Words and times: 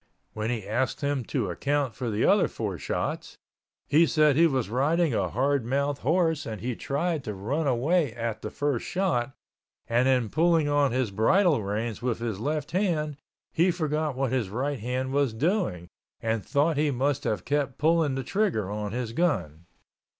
When 0.33 0.49
he 0.49 0.67
asked 0.67 1.01
him 1.01 1.23
to 1.25 1.51
account 1.51 1.93
for 1.93 2.09
the 2.09 2.25
other 2.25 2.47
four 2.47 2.79
shots, 2.79 3.37
he 3.87 4.07
said 4.07 4.35
he 4.35 4.47
was 4.47 4.67
riding 4.67 5.13
a 5.13 5.29
hardmouth 5.29 5.99
horse 5.99 6.47
and 6.47 6.59
he 6.59 6.75
tried 6.75 7.23
to 7.23 7.35
run 7.35 7.67
away 7.67 8.11
at 8.13 8.41
the 8.41 8.49
first 8.49 8.83
shot, 8.83 9.35
and 9.87 10.07
in 10.07 10.29
pulling 10.29 10.67
on 10.67 10.91
his 10.91 11.11
bridle 11.11 11.61
reins 11.61 12.01
with 12.01 12.17
his 12.17 12.39
left 12.39 12.71
hand 12.71 13.17
he 13.53 13.69
forgot 13.69 14.15
what 14.15 14.31
his 14.31 14.49
right 14.49 14.79
hand 14.79 15.13
was 15.13 15.35
doing, 15.35 15.87
and 16.19 16.43
thought 16.43 16.77
he 16.77 16.89
must 16.89 17.23
have 17.23 17.45
kept 17.45 17.77
pulling 17.77 18.15
the 18.15 18.23
trigger 18.23 18.71
on 18.71 18.93
his 18.93 19.13
gun. 19.13 19.67